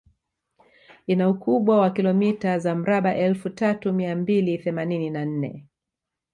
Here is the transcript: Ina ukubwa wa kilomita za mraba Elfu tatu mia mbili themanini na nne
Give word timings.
Ina 1.07 1.29
ukubwa 1.29 1.77
wa 1.79 1.89
kilomita 1.91 2.59
za 2.59 2.75
mraba 2.75 3.15
Elfu 3.15 3.49
tatu 3.49 3.93
mia 3.93 4.15
mbili 4.15 4.57
themanini 4.57 5.09
na 5.09 5.25
nne 5.25 5.67